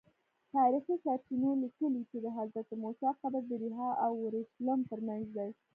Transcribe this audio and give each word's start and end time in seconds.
تاریخي 0.55 0.95
سرچینو 1.03 1.49
لیکلي 1.63 2.01
چې 2.11 2.17
د 2.25 2.27
حضرت 2.37 2.69
موسی 2.81 3.07
قبر 3.21 3.41
د 3.47 3.51
ریحا 3.63 3.89
او 4.05 4.11
اورشلیم 4.23 4.81
ترمنځ 4.91 5.25
دی. 5.35 5.49